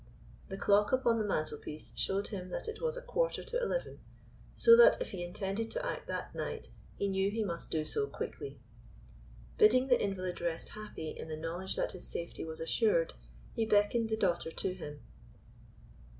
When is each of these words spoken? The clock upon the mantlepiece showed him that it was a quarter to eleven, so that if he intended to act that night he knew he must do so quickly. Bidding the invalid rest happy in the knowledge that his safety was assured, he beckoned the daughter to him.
The 0.49 0.57
clock 0.57 0.91
upon 0.91 1.19
the 1.19 1.23
mantlepiece 1.27 1.93
showed 1.95 2.29
him 2.29 2.49
that 2.49 2.67
it 2.67 2.81
was 2.81 2.97
a 2.97 3.03
quarter 3.03 3.43
to 3.43 3.61
eleven, 3.61 3.99
so 4.55 4.75
that 4.75 4.99
if 4.99 5.11
he 5.11 5.23
intended 5.23 5.69
to 5.69 5.85
act 5.85 6.07
that 6.07 6.33
night 6.33 6.69
he 6.95 7.07
knew 7.07 7.29
he 7.29 7.43
must 7.43 7.69
do 7.69 7.85
so 7.85 8.07
quickly. 8.07 8.59
Bidding 9.59 9.89
the 9.89 10.03
invalid 10.03 10.41
rest 10.41 10.69
happy 10.69 11.11
in 11.11 11.27
the 11.27 11.37
knowledge 11.37 11.75
that 11.75 11.91
his 11.91 12.07
safety 12.07 12.43
was 12.43 12.59
assured, 12.59 13.13
he 13.53 13.63
beckoned 13.63 14.09
the 14.09 14.17
daughter 14.17 14.49
to 14.49 14.73
him. 14.73 15.01